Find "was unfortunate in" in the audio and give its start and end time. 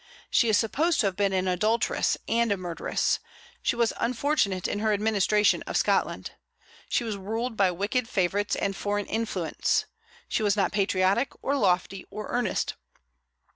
3.75-4.79